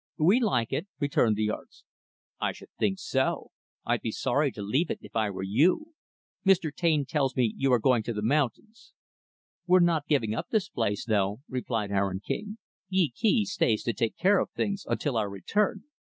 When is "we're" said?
9.67-9.79